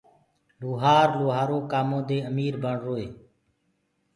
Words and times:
لوهآر 0.61 1.07
لوهآرو 1.19 1.59
ڪآمو 1.71 1.99
دي 2.09 2.17
امير 2.31 2.53
بڻروئي 2.63 3.07